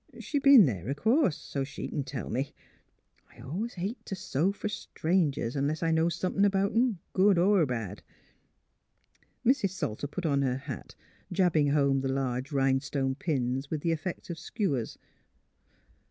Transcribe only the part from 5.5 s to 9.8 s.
unless I know somethin' 'bout 'em, good er bad." Mrs.